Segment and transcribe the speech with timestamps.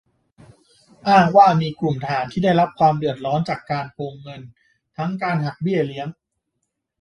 [1.07, 4.41] อ้างว่ามีกลุ่มทหารที่ได้รับความเดือดร้อนจากการโกงเงิน
[4.97, 6.07] ทั้งการหักเบี้ยเลี้ยง